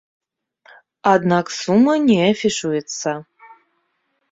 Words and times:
Аднак 1.11 1.45
сума 1.59 1.95
не 2.07 2.17
афішуецца. 2.31 3.09